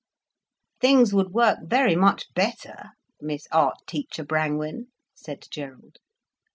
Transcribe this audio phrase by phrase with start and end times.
[0.79, 2.85] "Things would work very much better,
[3.21, 5.97] Miss Art Teacher Brangwen," said Gerald.